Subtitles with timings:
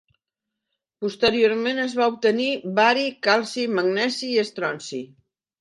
[1.05, 2.49] Posteriorment, es va obtenir
[2.81, 5.05] bari, calci, magnesi i estronci.